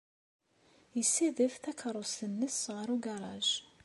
Yessadef 0.97 1.53
takeṛṛust-nnes 1.63 2.57
ɣer 2.75 2.87
ugaṛaj. 2.95 3.47